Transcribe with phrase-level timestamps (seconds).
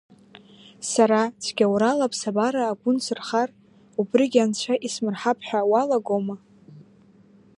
[0.91, 3.49] Сара цәгьаурала аԥсабара агәы нсырхар,
[3.99, 6.35] убригьы анцәа исмырҳап ҳәа уалагома?